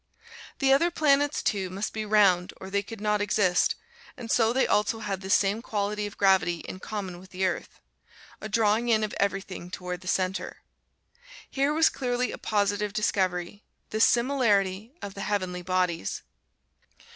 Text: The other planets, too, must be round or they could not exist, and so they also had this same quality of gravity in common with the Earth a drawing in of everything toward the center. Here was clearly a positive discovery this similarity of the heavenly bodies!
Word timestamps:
The 0.57 0.73
other 0.73 0.89
planets, 0.89 1.43
too, 1.43 1.69
must 1.69 1.93
be 1.93 2.07
round 2.07 2.53
or 2.59 2.71
they 2.71 2.81
could 2.81 2.99
not 2.99 3.21
exist, 3.21 3.75
and 4.17 4.31
so 4.31 4.51
they 4.51 4.65
also 4.65 4.97
had 5.01 5.21
this 5.21 5.35
same 5.35 5.61
quality 5.61 6.07
of 6.07 6.17
gravity 6.17 6.61
in 6.61 6.79
common 6.79 7.19
with 7.19 7.29
the 7.29 7.45
Earth 7.45 7.79
a 8.41 8.49
drawing 8.49 8.89
in 8.89 9.03
of 9.03 9.13
everything 9.19 9.69
toward 9.69 10.01
the 10.01 10.07
center. 10.07 10.63
Here 11.47 11.71
was 11.71 11.89
clearly 11.89 12.31
a 12.31 12.39
positive 12.39 12.93
discovery 12.93 13.63
this 13.91 14.03
similarity 14.03 14.91
of 15.03 15.13
the 15.13 15.21
heavenly 15.21 15.61
bodies! 15.61 16.23